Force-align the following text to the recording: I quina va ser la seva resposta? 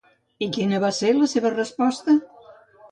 I 0.45 0.47
quina 0.55 0.79
va 0.85 0.91
ser 1.01 1.11
la 1.19 1.31
seva 1.37 1.55
resposta? 1.59 2.19